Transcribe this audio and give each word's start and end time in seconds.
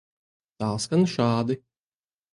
Tā 0.63 0.69
skan 0.87 1.05
šādi. 1.13 1.61